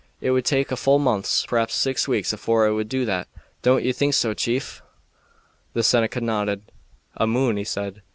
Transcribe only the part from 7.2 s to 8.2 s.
moon," he said.